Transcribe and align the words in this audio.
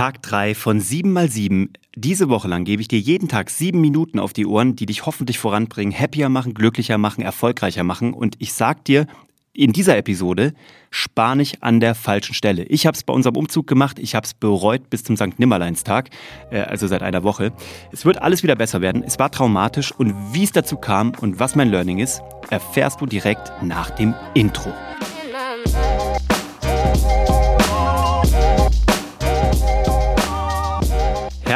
Tag 0.00 0.22
3 0.22 0.54
von 0.54 0.80
7 0.80 1.12
mal 1.12 1.30
7. 1.30 1.74
Diese 1.94 2.30
Woche 2.30 2.48
lang 2.48 2.64
gebe 2.64 2.80
ich 2.80 2.88
dir 2.88 2.98
jeden 2.98 3.28
Tag 3.28 3.50
sieben 3.50 3.82
Minuten 3.82 4.18
auf 4.18 4.32
die 4.32 4.46
Ohren, 4.46 4.74
die 4.74 4.86
dich 4.86 5.04
hoffentlich 5.04 5.38
voranbringen, 5.38 5.92
happier 5.92 6.30
machen, 6.30 6.54
glücklicher 6.54 6.96
machen, 6.96 7.20
erfolgreicher 7.20 7.84
machen. 7.84 8.14
Und 8.14 8.36
ich 8.38 8.54
sag 8.54 8.82
dir, 8.86 9.06
in 9.52 9.74
dieser 9.74 9.98
Episode 9.98 10.54
spar 10.88 11.34
nicht 11.34 11.62
an 11.62 11.80
der 11.80 11.94
falschen 11.94 12.32
Stelle. 12.32 12.64
Ich 12.64 12.86
habe 12.86 12.96
es 12.96 13.04
bei 13.04 13.12
unserem 13.12 13.36
Umzug 13.36 13.66
gemacht, 13.66 13.98
ich 13.98 14.14
habe 14.14 14.24
es 14.24 14.32
bereut 14.32 14.88
bis 14.88 15.04
zum 15.04 15.18
St. 15.18 15.38
Nimmerleinstag, 15.38 16.08
äh, 16.50 16.60
also 16.60 16.86
seit 16.86 17.02
einer 17.02 17.22
Woche. 17.22 17.52
Es 17.92 18.06
wird 18.06 18.22
alles 18.22 18.42
wieder 18.42 18.56
besser 18.56 18.80
werden. 18.80 19.04
Es 19.06 19.18
war 19.18 19.30
traumatisch 19.30 19.92
und 19.92 20.14
wie 20.32 20.44
es 20.44 20.52
dazu 20.52 20.78
kam 20.78 21.12
und 21.20 21.40
was 21.40 21.56
mein 21.56 21.68
Learning 21.68 21.98
ist, 21.98 22.22
erfährst 22.48 23.02
du 23.02 23.04
direkt 23.04 23.52
nach 23.62 23.90
dem 23.90 24.14
Intro. 24.32 24.72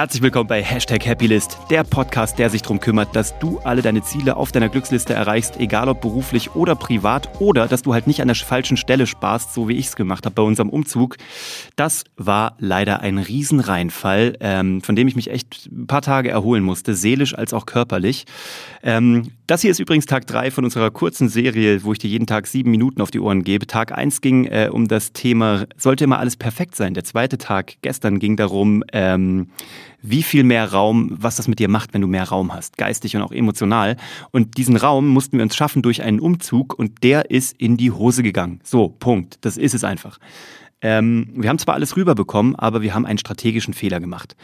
Herzlich 0.04 0.22
willkommen 0.22 0.48
bei 0.48 0.62
Hashtag 0.62 1.06
Happylist, 1.06 1.56
der 1.70 1.82
Podcast, 1.82 2.38
der 2.38 2.50
sich 2.50 2.60
darum 2.60 2.78
kümmert, 2.78 3.16
dass 3.16 3.38
du 3.38 3.58
alle 3.60 3.80
deine 3.80 4.02
Ziele 4.02 4.36
auf 4.36 4.52
deiner 4.52 4.68
Glücksliste 4.68 5.14
erreichst, 5.14 5.58
egal 5.58 5.88
ob 5.88 6.02
beruflich 6.02 6.54
oder 6.54 6.76
privat, 6.76 7.40
oder 7.40 7.68
dass 7.68 7.80
du 7.80 7.94
halt 7.94 8.06
nicht 8.06 8.20
an 8.20 8.28
der 8.28 8.34
falschen 8.34 8.76
Stelle 8.76 9.06
sparst, 9.06 9.54
so 9.54 9.66
wie 9.66 9.72
ich 9.72 9.86
es 9.86 9.96
gemacht 9.96 10.26
habe 10.26 10.34
bei 10.34 10.42
unserem 10.42 10.68
Umzug. 10.68 11.16
Das 11.76 12.04
war 12.18 12.54
leider 12.58 13.00
ein 13.00 13.16
Riesenreinfall, 13.16 14.36
ähm, 14.40 14.82
von 14.82 14.94
dem 14.94 15.08
ich 15.08 15.16
mich 15.16 15.30
echt 15.30 15.70
ein 15.72 15.86
paar 15.86 16.02
Tage 16.02 16.28
erholen 16.28 16.64
musste, 16.64 16.94
seelisch 16.94 17.34
als 17.34 17.54
auch 17.54 17.64
körperlich. 17.64 18.26
Ähm, 18.82 19.30
das 19.46 19.62
hier 19.62 19.70
ist 19.70 19.80
übrigens 19.80 20.04
Tag 20.04 20.26
drei 20.26 20.50
von 20.50 20.64
unserer 20.64 20.90
kurzen 20.90 21.30
Serie, 21.30 21.82
wo 21.82 21.94
ich 21.94 21.98
dir 21.98 22.08
jeden 22.10 22.26
Tag 22.26 22.46
sieben 22.46 22.70
Minuten 22.70 23.00
auf 23.00 23.10
die 23.10 23.20
Ohren 23.20 23.42
gebe. 23.42 23.66
Tag 23.66 23.92
eins 23.92 24.20
ging 24.20 24.44
äh, 24.44 24.68
um 24.70 24.86
das 24.86 25.14
Thema, 25.14 25.64
sollte 25.78 26.04
immer 26.04 26.18
alles 26.18 26.36
perfekt 26.36 26.76
sein. 26.76 26.92
Der 26.92 27.04
zweite 27.04 27.38
Tag 27.38 27.76
gestern 27.80 28.18
ging 28.18 28.36
darum, 28.36 28.84
ähm, 28.92 29.48
wie 30.06 30.22
viel 30.22 30.44
mehr 30.44 30.70
Raum, 30.70 31.10
was 31.18 31.36
das 31.36 31.48
mit 31.48 31.58
dir 31.58 31.68
macht, 31.68 31.94
wenn 31.94 32.02
du 32.02 32.06
mehr 32.06 32.28
Raum 32.28 32.52
hast, 32.52 32.76
geistig 32.76 33.16
und 33.16 33.22
auch 33.22 33.32
emotional. 33.32 33.96
Und 34.32 34.58
diesen 34.58 34.76
Raum 34.76 35.08
mussten 35.08 35.38
wir 35.38 35.42
uns 35.42 35.56
schaffen 35.56 35.80
durch 35.80 36.02
einen 36.02 36.20
Umzug 36.20 36.78
und 36.78 37.02
der 37.02 37.30
ist 37.30 37.58
in 37.58 37.78
die 37.78 37.90
Hose 37.90 38.22
gegangen. 38.22 38.60
So, 38.62 38.88
Punkt. 38.90 39.38
Das 39.40 39.56
ist 39.56 39.74
es 39.74 39.82
einfach. 39.82 40.18
Ähm, 40.82 41.30
wir 41.34 41.48
haben 41.48 41.58
zwar 41.58 41.74
alles 41.74 41.96
rüberbekommen, 41.96 42.54
aber 42.54 42.82
wir 42.82 42.94
haben 42.94 43.06
einen 43.06 43.18
strategischen 43.18 43.72
Fehler 43.72 43.98
gemacht. 43.98 44.36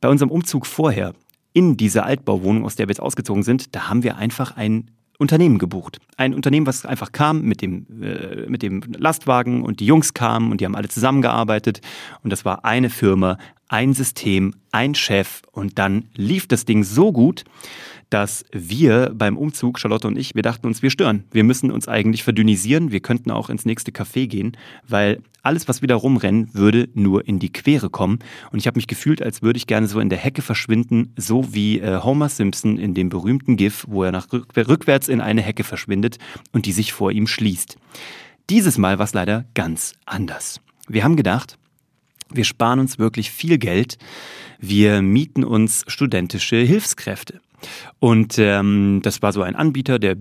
Bei 0.00 0.08
unserem 0.08 0.32
Umzug 0.32 0.66
vorher 0.66 1.14
in 1.52 1.76
diese 1.76 2.02
Altbauwohnung, 2.02 2.64
aus 2.64 2.74
der 2.74 2.88
wir 2.88 2.90
jetzt 2.90 3.00
ausgezogen 3.00 3.44
sind, 3.44 3.76
da 3.76 3.88
haben 3.88 4.02
wir 4.02 4.16
einfach 4.16 4.56
ein 4.56 4.90
Unternehmen 5.18 5.58
gebucht. 5.58 6.00
Ein 6.16 6.34
Unternehmen, 6.34 6.66
was 6.66 6.84
einfach 6.84 7.12
kam 7.12 7.42
mit 7.42 7.62
dem, 7.62 7.86
äh, 8.02 8.46
mit 8.48 8.62
dem 8.62 8.82
Lastwagen 8.98 9.62
und 9.62 9.78
die 9.78 9.86
Jungs 9.86 10.14
kamen 10.14 10.50
und 10.50 10.60
die 10.60 10.64
haben 10.64 10.74
alle 10.74 10.88
zusammengearbeitet 10.88 11.80
und 12.24 12.30
das 12.30 12.44
war 12.44 12.64
eine 12.64 12.90
Firma, 12.90 13.38
ein 13.68 13.94
System, 13.94 14.54
ein 14.72 14.94
Chef 14.94 15.42
und 15.52 15.78
dann 15.78 16.04
lief 16.14 16.46
das 16.46 16.64
Ding 16.64 16.84
so 16.84 17.12
gut, 17.12 17.44
dass 18.10 18.44
wir 18.52 19.10
beim 19.12 19.36
Umzug, 19.36 19.78
Charlotte 19.78 20.06
und 20.06 20.16
ich, 20.16 20.34
wir 20.34 20.42
dachten 20.42 20.66
uns, 20.66 20.82
wir 20.82 20.90
stören. 20.90 21.24
Wir 21.32 21.42
müssen 21.42 21.72
uns 21.72 21.88
eigentlich 21.88 22.22
verdünnisieren. 22.22 22.92
Wir 22.92 23.00
könnten 23.00 23.30
auch 23.30 23.50
ins 23.50 23.64
nächste 23.64 23.90
Café 23.90 24.28
gehen, 24.28 24.56
weil 24.86 25.20
alles, 25.42 25.66
was 25.68 25.82
wieder 25.82 25.96
rumrennen, 25.96 26.54
würde 26.54 26.88
nur 26.94 27.26
in 27.26 27.38
die 27.38 27.52
Quere 27.52 27.90
kommen. 27.90 28.20
Und 28.52 28.60
ich 28.60 28.66
habe 28.66 28.78
mich 28.78 28.86
gefühlt, 28.86 29.20
als 29.20 29.42
würde 29.42 29.56
ich 29.56 29.66
gerne 29.66 29.88
so 29.88 30.00
in 30.00 30.10
der 30.10 30.18
Hecke 30.18 30.42
verschwinden, 30.42 31.12
so 31.16 31.52
wie 31.54 31.80
äh, 31.80 32.00
Homer 32.02 32.28
Simpson 32.28 32.78
in 32.78 32.94
dem 32.94 33.08
berühmten 33.08 33.56
GIF, 33.56 33.84
wo 33.88 34.04
er 34.04 34.12
nach 34.12 34.28
rückwärts 34.32 35.08
in 35.08 35.20
eine 35.20 35.42
Hecke 35.42 35.64
verschwindet 35.64 36.18
und 36.52 36.66
die 36.66 36.72
sich 36.72 36.92
vor 36.92 37.10
ihm 37.10 37.26
schließt. 37.26 37.76
Dieses 38.48 38.78
Mal 38.78 38.98
war 38.98 39.06
es 39.06 39.14
leider 39.14 39.44
ganz 39.54 39.94
anders. 40.06 40.60
Wir 40.86 41.02
haben 41.02 41.16
gedacht, 41.16 41.58
wir 42.30 42.44
sparen 42.44 42.80
uns 42.80 42.98
wirklich 42.98 43.30
viel 43.30 43.58
Geld. 43.58 43.98
Wir 44.58 45.02
mieten 45.02 45.44
uns 45.44 45.84
studentische 45.86 46.56
Hilfskräfte. 46.56 47.40
Und 47.98 48.38
ähm, 48.38 49.00
das 49.02 49.22
war 49.22 49.32
so 49.32 49.42
ein 49.42 49.56
Anbieter, 49.56 49.98
der 49.98 50.16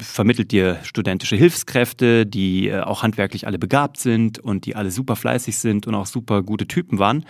vermittelt 0.00 0.50
dir 0.50 0.78
studentische 0.82 1.36
Hilfskräfte, 1.36 2.26
die 2.26 2.68
äh, 2.68 2.80
auch 2.80 3.02
handwerklich 3.02 3.46
alle 3.46 3.58
begabt 3.58 3.98
sind 3.98 4.38
und 4.38 4.66
die 4.66 4.76
alle 4.76 4.90
super 4.90 5.16
fleißig 5.16 5.56
sind 5.58 5.86
und 5.86 5.94
auch 5.94 6.06
super 6.06 6.42
gute 6.42 6.66
Typen 6.66 6.98
waren. 6.98 7.24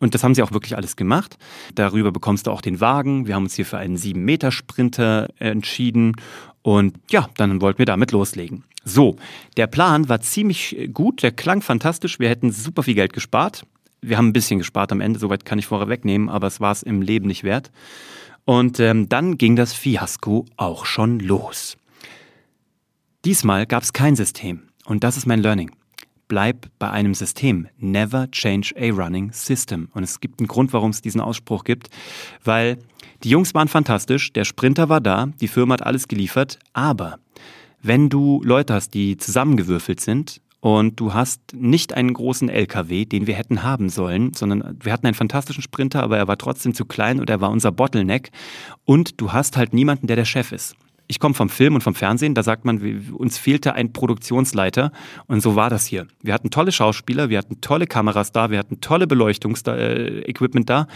Und 0.00 0.14
das 0.14 0.22
haben 0.22 0.34
sie 0.34 0.42
auch 0.42 0.52
wirklich 0.52 0.76
alles 0.76 0.96
gemacht. 0.96 1.36
Darüber 1.74 2.12
bekommst 2.12 2.46
du 2.46 2.50
auch 2.50 2.60
den 2.60 2.80
Wagen. 2.80 3.26
Wir 3.26 3.34
haben 3.34 3.44
uns 3.44 3.54
hier 3.54 3.66
für 3.66 3.78
einen 3.78 3.96
7-Meter-Sprinter 3.96 5.28
entschieden. 5.38 6.14
Und 6.62 6.96
ja, 7.10 7.28
dann 7.36 7.60
wollten 7.60 7.78
wir 7.78 7.86
damit 7.86 8.12
loslegen. 8.12 8.64
So, 8.88 9.16
der 9.56 9.66
Plan 9.66 10.08
war 10.08 10.20
ziemlich 10.20 10.90
gut, 10.92 11.22
der 11.22 11.32
klang 11.32 11.60
fantastisch. 11.60 12.18
Wir 12.18 12.28
hätten 12.28 12.50
super 12.50 12.82
viel 12.82 12.94
Geld 12.94 13.12
gespart. 13.12 13.64
Wir 14.00 14.16
haben 14.16 14.28
ein 14.28 14.32
bisschen 14.32 14.58
gespart 14.58 14.92
am 14.92 15.00
Ende, 15.00 15.18
soweit 15.18 15.44
kann 15.44 15.58
ich 15.58 15.66
vorher 15.66 15.88
wegnehmen, 15.88 16.28
aber 16.28 16.46
es 16.46 16.60
war 16.60 16.72
es 16.72 16.82
im 16.82 17.02
Leben 17.02 17.26
nicht 17.26 17.44
wert. 17.44 17.70
Und 18.44 18.80
ähm, 18.80 19.08
dann 19.08 19.36
ging 19.36 19.56
das 19.56 19.74
Fiasko 19.74 20.46
auch 20.56 20.86
schon 20.86 21.20
los. 21.20 21.76
Diesmal 23.24 23.66
gab 23.66 23.82
es 23.82 23.92
kein 23.92 24.16
System. 24.16 24.62
Und 24.86 25.04
das 25.04 25.18
ist 25.18 25.26
mein 25.26 25.40
Learning. 25.40 25.70
Bleib 26.28 26.68
bei 26.78 26.90
einem 26.90 27.14
System. 27.14 27.68
Never 27.76 28.30
change 28.30 28.72
a 28.78 28.90
running 28.90 29.32
system. 29.32 29.88
Und 29.92 30.02
es 30.02 30.20
gibt 30.20 30.40
einen 30.40 30.46
Grund, 30.48 30.72
warum 30.72 30.90
es 30.90 31.02
diesen 31.02 31.20
Ausspruch 31.20 31.64
gibt. 31.64 31.90
Weil 32.42 32.78
die 33.22 33.30
Jungs 33.30 33.52
waren 33.52 33.68
fantastisch, 33.68 34.32
der 34.32 34.44
Sprinter 34.44 34.88
war 34.88 35.02
da, 35.02 35.26
die 35.40 35.48
Firma 35.48 35.74
hat 35.74 35.82
alles 35.82 36.08
geliefert. 36.08 36.58
Aber 36.72 37.18
wenn 37.82 38.08
du 38.08 38.42
Leute 38.44 38.74
hast, 38.74 38.94
die 38.94 39.16
zusammengewürfelt 39.16 40.00
sind 40.00 40.40
und 40.60 40.98
du 40.98 41.14
hast 41.14 41.40
nicht 41.54 41.94
einen 41.94 42.12
großen 42.12 42.48
LKW, 42.48 43.04
den 43.04 43.26
wir 43.26 43.34
hätten 43.34 43.62
haben 43.62 43.88
sollen, 43.88 44.34
sondern 44.34 44.76
wir 44.82 44.92
hatten 44.92 45.06
einen 45.06 45.14
fantastischen 45.14 45.62
Sprinter, 45.62 46.02
aber 46.02 46.18
er 46.18 46.26
war 46.26 46.38
trotzdem 46.38 46.74
zu 46.74 46.84
klein 46.84 47.20
und 47.20 47.30
er 47.30 47.40
war 47.40 47.50
unser 47.50 47.70
Bottleneck. 47.70 48.30
Und 48.84 49.20
du 49.20 49.32
hast 49.32 49.56
halt 49.56 49.72
niemanden, 49.72 50.08
der 50.08 50.16
der 50.16 50.24
Chef 50.24 50.50
ist. 50.52 50.74
Ich 51.08 51.20
komme 51.20 51.34
vom 51.34 51.48
Film 51.48 51.74
und 51.74 51.80
vom 51.80 51.94
Fernsehen, 51.94 52.34
da 52.34 52.42
sagt 52.42 52.66
man, 52.66 53.10
uns 53.12 53.38
fehlte 53.38 53.74
ein 53.74 53.94
Produktionsleiter 53.94 54.92
und 55.26 55.40
so 55.40 55.56
war 55.56 55.70
das 55.70 55.86
hier. 55.86 56.06
Wir 56.22 56.34
hatten 56.34 56.50
tolle 56.50 56.70
Schauspieler, 56.70 57.30
wir 57.30 57.38
hatten 57.38 57.62
tolle 57.62 57.86
Kameras 57.86 58.30
da, 58.30 58.50
wir 58.50 58.58
hatten 58.58 58.82
tolle 58.82 59.06
Beleuchtungsequipment 59.06 60.68
da, 60.68 60.86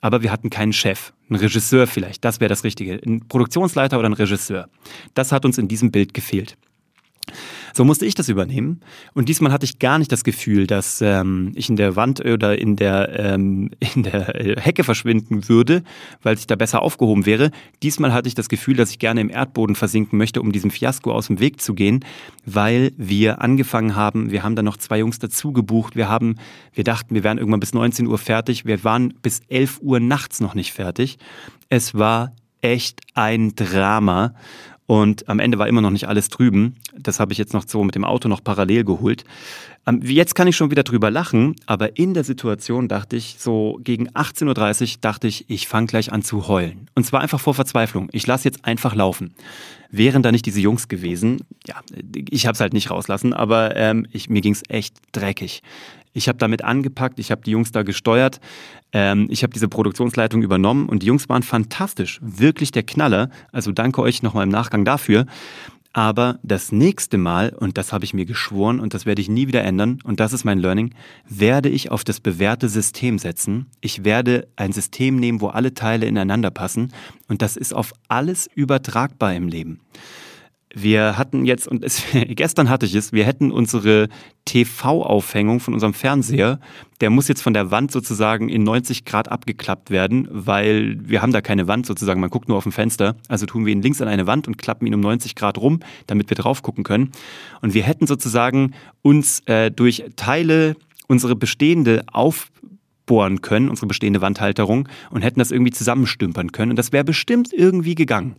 aber 0.00 0.22
wir 0.22 0.32
hatten 0.32 0.50
keinen 0.50 0.72
Chef, 0.72 1.12
einen 1.28 1.38
Regisseur 1.38 1.86
vielleicht, 1.86 2.24
das 2.24 2.40
wäre 2.40 2.48
das 2.48 2.64
Richtige, 2.64 3.00
ein 3.06 3.28
Produktionsleiter 3.28 3.98
oder 3.98 4.08
ein 4.08 4.14
Regisseur. 4.14 4.68
Das 5.14 5.30
hat 5.30 5.44
uns 5.44 5.56
in 5.56 5.68
diesem 5.68 5.92
Bild 5.92 6.14
gefehlt. 6.14 6.56
So 7.72 7.84
musste 7.84 8.06
ich 8.06 8.14
das 8.14 8.28
übernehmen. 8.28 8.80
Und 9.14 9.28
diesmal 9.28 9.52
hatte 9.52 9.64
ich 9.64 9.78
gar 9.78 9.98
nicht 9.98 10.12
das 10.12 10.24
Gefühl, 10.24 10.66
dass 10.66 11.00
ähm, 11.00 11.52
ich 11.54 11.68
in 11.68 11.76
der 11.76 11.96
Wand 11.96 12.24
oder 12.24 12.58
in 12.58 12.76
der, 12.76 13.18
ähm, 13.18 13.70
in 13.94 14.02
der 14.02 14.24
Hecke 14.58 14.84
verschwinden 14.84 15.48
würde, 15.48 15.82
weil 16.22 16.36
ich 16.36 16.46
da 16.46 16.56
besser 16.56 16.82
aufgehoben 16.82 17.26
wäre. 17.26 17.50
Diesmal 17.82 18.12
hatte 18.12 18.28
ich 18.28 18.34
das 18.34 18.48
Gefühl, 18.48 18.76
dass 18.76 18.90
ich 18.90 18.98
gerne 18.98 19.20
im 19.20 19.30
Erdboden 19.30 19.76
versinken 19.76 20.18
möchte, 20.18 20.40
um 20.40 20.52
diesem 20.52 20.70
Fiasko 20.70 21.12
aus 21.12 21.28
dem 21.28 21.40
Weg 21.40 21.60
zu 21.60 21.74
gehen, 21.74 22.04
weil 22.44 22.92
wir 22.96 23.40
angefangen 23.40 23.96
haben, 23.96 24.30
wir 24.30 24.42
haben 24.42 24.56
dann 24.56 24.64
noch 24.64 24.76
zwei 24.76 24.98
Jungs 24.98 25.18
dazu 25.18 25.52
gebucht, 25.52 25.96
wir 25.96 26.08
haben, 26.08 26.36
wir 26.74 26.84
dachten, 26.84 27.14
wir 27.14 27.24
wären 27.24 27.38
irgendwann 27.38 27.60
bis 27.60 27.74
19 27.74 28.06
Uhr 28.06 28.18
fertig, 28.18 28.64
wir 28.64 28.84
waren 28.84 29.14
bis 29.22 29.40
11 29.48 29.80
Uhr 29.82 30.00
nachts 30.00 30.40
noch 30.40 30.54
nicht 30.54 30.72
fertig. 30.72 31.18
Es 31.68 31.94
war 31.94 32.32
echt 32.60 33.00
ein 33.14 33.54
Drama. 33.54 34.34
Und 34.90 35.28
am 35.28 35.38
Ende 35.38 35.56
war 35.56 35.68
immer 35.68 35.82
noch 35.82 35.92
nicht 35.92 36.08
alles 36.08 36.30
drüben. 36.30 36.74
Das 36.98 37.20
habe 37.20 37.30
ich 37.30 37.38
jetzt 37.38 37.54
noch 37.54 37.62
so 37.64 37.84
mit 37.84 37.94
dem 37.94 38.04
Auto 38.04 38.28
noch 38.28 38.42
parallel 38.42 38.82
geholt. 38.82 39.24
Ähm, 39.86 40.02
jetzt 40.02 40.34
kann 40.34 40.48
ich 40.48 40.56
schon 40.56 40.72
wieder 40.72 40.82
drüber 40.82 41.12
lachen, 41.12 41.54
aber 41.66 41.96
in 41.96 42.12
der 42.12 42.24
Situation 42.24 42.88
dachte 42.88 43.14
ich, 43.14 43.36
so 43.38 43.78
gegen 43.84 44.08
18.30 44.08 44.94
Uhr 44.94 44.98
dachte 45.00 45.28
ich, 45.28 45.48
ich 45.48 45.68
fange 45.68 45.86
gleich 45.86 46.12
an 46.12 46.22
zu 46.22 46.48
heulen. 46.48 46.88
Und 46.96 47.06
zwar 47.06 47.20
einfach 47.20 47.38
vor 47.38 47.54
Verzweiflung. 47.54 48.08
Ich 48.10 48.26
lasse 48.26 48.48
jetzt 48.48 48.64
einfach 48.64 48.96
laufen. 48.96 49.32
Wären 49.92 50.24
da 50.24 50.32
nicht 50.32 50.46
diese 50.46 50.60
Jungs 50.60 50.88
gewesen, 50.88 51.42
ja, 51.68 51.76
ich 52.28 52.46
habe 52.46 52.54
es 52.54 52.60
halt 52.60 52.72
nicht 52.72 52.90
rauslassen, 52.90 53.32
aber 53.32 53.76
ähm, 53.76 54.08
ich, 54.10 54.28
mir 54.28 54.40
ging 54.40 54.54
es 54.54 54.64
echt 54.68 54.96
dreckig. 55.12 55.62
Ich 56.12 56.28
habe 56.28 56.38
damit 56.38 56.64
angepackt, 56.64 57.18
ich 57.18 57.30
habe 57.30 57.42
die 57.42 57.52
Jungs 57.52 57.72
da 57.72 57.82
gesteuert, 57.82 58.40
ähm, 58.92 59.28
ich 59.30 59.42
habe 59.42 59.52
diese 59.52 59.68
Produktionsleitung 59.68 60.42
übernommen 60.42 60.88
und 60.88 61.02
die 61.02 61.06
Jungs 61.06 61.28
waren 61.28 61.42
fantastisch, 61.42 62.18
wirklich 62.22 62.72
der 62.72 62.82
Knaller. 62.82 63.30
Also 63.52 63.72
danke 63.72 64.02
euch 64.02 64.22
nochmal 64.22 64.44
im 64.44 64.50
Nachgang 64.50 64.84
dafür. 64.84 65.26
Aber 65.92 66.38
das 66.44 66.70
nächste 66.70 67.18
Mal, 67.18 67.50
und 67.50 67.76
das 67.76 67.92
habe 67.92 68.04
ich 68.04 68.14
mir 68.14 68.24
geschworen 68.24 68.78
und 68.78 68.94
das 68.94 69.06
werde 69.06 69.20
ich 69.20 69.28
nie 69.28 69.48
wieder 69.48 69.64
ändern, 69.64 69.98
und 70.04 70.20
das 70.20 70.32
ist 70.32 70.44
mein 70.44 70.60
Learning, 70.60 70.94
werde 71.28 71.68
ich 71.68 71.90
auf 71.90 72.04
das 72.04 72.20
bewährte 72.20 72.68
System 72.68 73.18
setzen. 73.18 73.66
Ich 73.80 74.04
werde 74.04 74.46
ein 74.54 74.70
System 74.70 75.16
nehmen, 75.16 75.40
wo 75.40 75.48
alle 75.48 75.74
Teile 75.74 76.06
ineinander 76.06 76.52
passen 76.52 76.92
und 77.28 77.42
das 77.42 77.56
ist 77.56 77.74
auf 77.74 77.92
alles 78.06 78.48
übertragbar 78.54 79.34
im 79.34 79.48
Leben. 79.48 79.80
Wir 80.72 81.18
hatten 81.18 81.44
jetzt, 81.44 81.66
und 81.66 81.84
es, 81.84 82.02
gestern 82.12 82.68
hatte 82.68 82.86
ich 82.86 82.94
es, 82.94 83.12
wir 83.12 83.24
hätten 83.24 83.50
unsere 83.50 84.08
TV-Aufhängung 84.44 85.60
von 85.60 85.74
unserem 85.74 85.94
Fernseher, 85.94 86.60
der 87.00 87.10
muss 87.10 87.28
jetzt 87.28 87.42
von 87.42 87.54
der 87.54 87.70
Wand 87.70 87.90
sozusagen 87.90 88.48
in 88.48 88.62
90 88.62 89.04
Grad 89.04 89.28
abgeklappt 89.28 89.90
werden, 89.90 90.28
weil 90.30 90.98
wir 91.02 91.22
haben 91.22 91.32
da 91.32 91.40
keine 91.40 91.66
Wand 91.66 91.86
sozusagen, 91.86 92.20
man 92.20 92.30
guckt 92.30 92.48
nur 92.48 92.56
auf 92.56 92.64
dem 92.64 92.72
Fenster. 92.72 93.16
Also 93.28 93.46
tun 93.46 93.66
wir 93.66 93.72
ihn 93.72 93.82
links 93.82 94.00
an 94.00 94.08
eine 94.08 94.26
Wand 94.26 94.46
und 94.46 94.58
klappen 94.58 94.86
ihn 94.86 94.94
um 94.94 95.00
90 95.00 95.34
Grad 95.34 95.58
rum, 95.58 95.80
damit 96.06 96.30
wir 96.30 96.36
drauf 96.36 96.62
gucken 96.62 96.84
können. 96.84 97.10
Und 97.62 97.74
wir 97.74 97.82
hätten 97.82 98.06
sozusagen 98.06 98.74
uns 99.02 99.40
äh, 99.46 99.70
durch 99.70 100.04
Teile 100.16 100.76
unsere 101.08 101.34
bestehende 101.34 102.04
auf 102.12 102.50
aufbohren 103.10 103.40
können, 103.40 103.68
unsere 103.68 103.88
bestehende 103.88 104.20
Wandhalterung, 104.20 104.88
und 105.10 105.22
hätten 105.22 105.40
das 105.40 105.50
irgendwie 105.50 105.72
zusammenstümpern 105.72 106.52
können. 106.52 106.70
Und 106.70 106.76
das 106.76 106.92
wäre 106.92 107.02
bestimmt 107.02 107.52
irgendwie 107.52 107.96
gegangen 107.96 108.36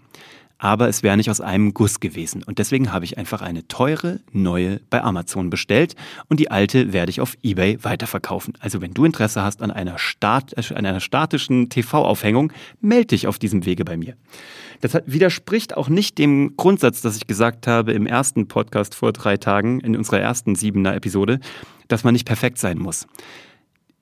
aber 0.61 0.87
es 0.87 1.01
wäre 1.01 1.17
nicht 1.17 1.31
aus 1.31 1.41
einem 1.41 1.73
Guss 1.73 1.99
gewesen. 1.99 2.43
Und 2.43 2.59
deswegen 2.59 2.93
habe 2.93 3.03
ich 3.03 3.17
einfach 3.17 3.41
eine 3.41 3.67
teure 3.67 4.19
neue 4.31 4.79
bei 4.91 5.01
Amazon 5.01 5.49
bestellt 5.49 5.95
und 6.29 6.39
die 6.39 6.51
alte 6.51 6.93
werde 6.93 7.09
ich 7.09 7.19
auf 7.19 7.35
eBay 7.41 7.83
weiterverkaufen. 7.83 8.53
Also 8.59 8.79
wenn 8.79 8.93
du 8.93 9.03
Interesse 9.03 9.41
hast 9.41 9.63
an 9.63 9.71
einer, 9.71 9.97
Stat 9.97 10.55
an 10.71 10.85
einer 10.85 10.99
statischen 10.99 11.69
TV-Aufhängung, 11.69 12.53
melde 12.79 13.07
dich 13.07 13.25
auf 13.25 13.39
diesem 13.39 13.65
Wege 13.65 13.83
bei 13.83 13.97
mir. 13.97 14.15
Das 14.81 14.93
widerspricht 15.07 15.75
auch 15.75 15.89
nicht 15.89 16.19
dem 16.19 16.55
Grundsatz, 16.57 17.01
dass 17.01 17.17
ich 17.17 17.25
gesagt 17.25 17.65
habe 17.65 17.93
im 17.93 18.05
ersten 18.05 18.47
Podcast 18.47 18.93
vor 18.93 19.13
drei 19.13 19.37
Tagen, 19.37 19.79
in 19.79 19.97
unserer 19.97 20.19
ersten 20.19 20.53
siebener 20.53 20.93
Episode, 20.93 21.39
dass 21.87 22.03
man 22.03 22.13
nicht 22.13 22.27
perfekt 22.27 22.59
sein 22.59 22.77
muss. 22.77 23.07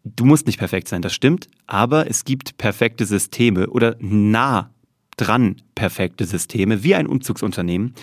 Du 0.03 0.25
musst 0.25 0.45
nicht 0.45 0.59
perfekt 0.59 0.89
sein, 0.89 1.01
das 1.01 1.13
stimmt, 1.13 1.47
aber 1.67 2.09
es 2.09 2.25
gibt 2.25 2.57
perfekte 2.57 3.05
Systeme 3.05 3.69
oder 3.69 3.95
nah 3.99 4.71
dran 5.19 5.57
perfekte 5.75 6.25
Systeme, 6.25 6.83
wie 6.83 6.95
ein 6.95 7.07
Umzugsunternehmen. 7.07 7.93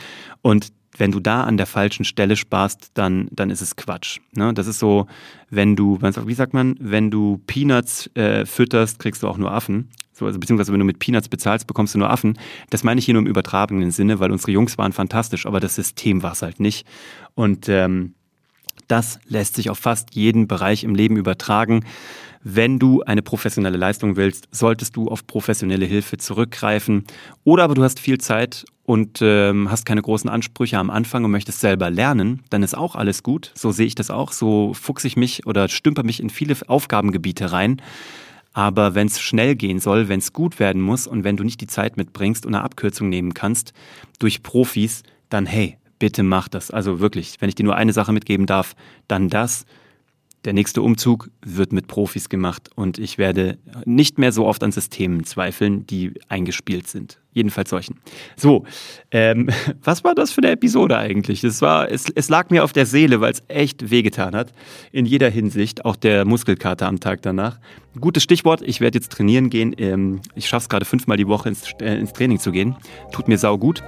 Und 0.42 0.72
wenn 0.98 1.12
du 1.12 1.20
da 1.20 1.44
an 1.44 1.56
der 1.56 1.66
falschen 1.66 2.04
Stelle 2.04 2.36
sparst, 2.36 2.90
dann, 2.94 3.28
dann 3.30 3.50
ist 3.50 3.60
es 3.60 3.76
Quatsch. 3.76 4.18
Ne? 4.34 4.54
Das 4.54 4.66
ist 4.66 4.78
so, 4.78 5.06
wenn 5.50 5.76
du, 5.76 5.98
wie 6.00 6.34
sagt 6.34 6.54
man, 6.54 6.76
wenn 6.80 7.10
du 7.10 7.40
Peanuts 7.46 8.10
äh, 8.14 8.46
fütterst, 8.46 8.98
kriegst 8.98 9.22
du 9.22 9.28
auch 9.28 9.38
nur 9.38 9.52
Affen. 9.52 9.90
So, 10.12 10.24
also 10.24 10.38
beziehungsweise 10.38 10.72
wenn 10.72 10.80
du 10.80 10.86
mit 10.86 10.98
Peanuts 10.98 11.28
bezahlst, 11.28 11.66
bekommst 11.66 11.94
du 11.94 11.98
nur 11.98 12.10
Affen. 12.10 12.38
Das 12.70 12.84
meine 12.84 12.98
ich 12.98 13.04
hier 13.04 13.14
nur 13.14 13.22
im 13.22 13.28
übertragenen 13.28 13.90
Sinne, 13.90 14.18
weil 14.18 14.30
unsere 14.30 14.52
Jungs 14.52 14.78
waren 14.78 14.92
fantastisch, 14.92 15.44
aber 15.44 15.60
das 15.60 15.74
System 15.74 16.22
war 16.22 16.32
es 16.32 16.40
halt 16.40 16.60
nicht. 16.60 16.86
Und 17.34 17.68
ähm, 17.68 18.14
das 18.88 19.18
lässt 19.28 19.56
sich 19.56 19.68
auf 19.68 19.78
fast 19.78 20.14
jeden 20.14 20.48
Bereich 20.48 20.84
im 20.84 20.94
Leben 20.94 21.16
übertragen. 21.16 21.84
Wenn 22.42 22.78
du 22.78 23.02
eine 23.02 23.22
professionelle 23.22 23.76
Leistung 23.76 24.16
willst, 24.16 24.48
solltest 24.50 24.96
du 24.96 25.08
auf 25.08 25.26
professionelle 25.26 25.86
Hilfe 25.86 26.16
zurückgreifen. 26.16 27.04
Oder 27.44 27.64
aber 27.64 27.74
du 27.74 27.82
hast 27.82 28.00
viel 28.00 28.18
Zeit 28.18 28.64
und 28.84 29.18
ähm, 29.20 29.70
hast 29.70 29.84
keine 29.84 30.02
großen 30.02 30.30
Ansprüche 30.30 30.78
am 30.78 30.90
Anfang 30.90 31.24
und 31.24 31.30
möchtest 31.30 31.60
selber 31.60 31.90
lernen, 31.90 32.42
dann 32.50 32.62
ist 32.62 32.76
auch 32.76 32.94
alles 32.94 33.22
gut. 33.22 33.50
So 33.54 33.72
sehe 33.72 33.86
ich 33.86 33.96
das 33.96 34.10
auch. 34.10 34.32
So 34.32 34.74
fuchse 34.74 35.06
ich 35.08 35.16
mich 35.16 35.46
oder 35.46 35.68
stümper 35.68 36.04
mich 36.04 36.20
in 36.20 36.30
viele 36.30 36.56
Aufgabengebiete 36.68 37.52
rein. 37.52 37.82
Aber 38.52 38.94
wenn 38.94 39.08
es 39.08 39.20
schnell 39.20 39.54
gehen 39.54 39.80
soll, 39.80 40.08
wenn 40.08 40.20
es 40.20 40.32
gut 40.32 40.58
werden 40.58 40.80
muss 40.80 41.06
und 41.06 41.24
wenn 41.24 41.36
du 41.36 41.44
nicht 41.44 41.60
die 41.60 41.66
Zeit 41.66 41.98
mitbringst 41.98 42.46
und 42.46 42.54
eine 42.54 42.64
Abkürzung 42.64 43.10
nehmen 43.10 43.34
kannst 43.34 43.74
durch 44.18 44.42
Profis, 44.42 45.02
dann 45.28 45.44
hey, 45.44 45.76
bitte 45.98 46.22
mach 46.22 46.48
das. 46.48 46.70
Also 46.70 47.00
wirklich, 47.00 47.36
wenn 47.40 47.48
ich 47.48 47.54
dir 47.54 47.64
nur 47.64 47.76
eine 47.76 47.92
Sache 47.92 48.12
mitgeben 48.12 48.46
darf, 48.46 48.74
dann 49.08 49.28
das. 49.28 49.66
Der 50.46 50.52
nächste 50.52 50.81
Umzug 50.81 51.28
wird 51.44 51.72
mit 51.72 51.88
Profis 51.88 52.28
gemacht 52.28 52.70
und 52.76 53.00
ich 53.00 53.19
werde 53.19 53.58
nicht 53.84 54.16
mehr 54.16 54.31
so 54.31 54.46
oft 54.46 54.62
an 54.62 54.70
Systemen 54.70 55.25
zweifeln, 55.25 55.88
die 55.88 56.12
eingespielt 56.28 56.87
sind. 56.87 57.19
Jedenfalls 57.32 57.69
solchen. 57.69 57.96
So, 58.37 58.64
ähm, 59.10 59.50
was 59.82 60.04
war 60.04 60.14
das 60.14 60.31
für 60.31 60.43
eine 60.43 60.52
Episode 60.52 60.98
eigentlich? 60.98 61.43
Es, 61.43 61.62
war, 61.62 61.90
es, 61.90 62.08
es 62.14 62.28
lag 62.28 62.50
mir 62.50 62.62
auf 62.62 62.72
der 62.72 62.87
Seele, 62.87 63.20
weil 63.20 63.32
es 63.32 63.43
echt 63.48 63.90
wehgetan 63.90 64.37
hat. 64.37 64.52
In 64.93 65.04
jeder 65.04 65.31
Hinsicht, 65.31 65.84
auch 65.84 65.96
der 65.96 66.25
Muskelkater 66.25 66.87
am 66.87 67.00
Tag 67.00 67.22
danach. 67.22 67.58
Gutes 68.00 68.22
Stichwort, 68.22 68.62
ich 68.62 68.81
werde 68.81 68.99
jetzt 68.99 69.10
trainieren 69.10 69.50
gehen. 69.50 69.75
Ähm, 69.78 70.20
ich 70.37 70.46
schaffe 70.46 70.62
es 70.62 70.69
gerade 70.69 70.84
fünfmal 70.84 71.16
die 71.16 71.26
Woche 71.26 71.49
ins, 71.49 71.64
äh, 71.81 71.99
ins 71.99 72.12
Training 72.12 72.38
zu 72.38 72.52
gehen. 72.52 72.76
Tut 73.10 73.26
mir 73.26 73.37
sau 73.37 73.58
gut 73.58 73.82